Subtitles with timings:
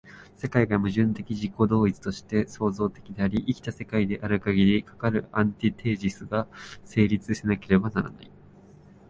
[0.35, 6.47] 世界が矛盾的自己同一として創造的であり、生きた世界であるかぎり、かかるアンティテージスが
[6.83, 8.31] 成立せなければならない。